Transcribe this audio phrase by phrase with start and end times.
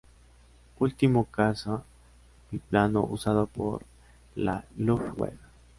[0.79, 1.83] Último caza
[2.49, 3.85] biplano usado por
[4.35, 5.37] la Luftwaffe.